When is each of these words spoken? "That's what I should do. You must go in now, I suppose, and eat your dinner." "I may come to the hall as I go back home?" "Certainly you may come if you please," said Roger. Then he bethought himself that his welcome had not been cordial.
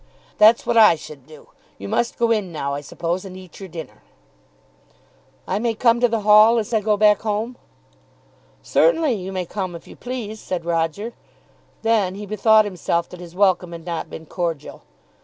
"That's 0.39 0.65
what 0.65 0.77
I 0.77 0.95
should 0.95 1.27
do. 1.27 1.49
You 1.77 1.87
must 1.87 2.17
go 2.17 2.31
in 2.31 2.51
now, 2.51 2.73
I 2.73 2.81
suppose, 2.81 3.23
and 3.23 3.37
eat 3.37 3.59
your 3.59 3.69
dinner." 3.69 4.01
"I 5.47 5.59
may 5.59 5.75
come 5.75 5.99
to 5.99 6.07
the 6.07 6.21
hall 6.21 6.57
as 6.57 6.73
I 6.73 6.81
go 6.81 6.97
back 6.97 7.21
home?" 7.21 7.55
"Certainly 8.63 9.11
you 9.13 9.31
may 9.31 9.45
come 9.45 9.75
if 9.75 9.85
you 9.87 9.95
please," 9.95 10.39
said 10.39 10.65
Roger. 10.65 11.13
Then 11.83 12.15
he 12.15 12.25
bethought 12.25 12.65
himself 12.65 13.09
that 13.09 13.19
his 13.19 13.35
welcome 13.35 13.73
had 13.73 13.85
not 13.85 14.09
been 14.09 14.25
cordial. 14.25 14.81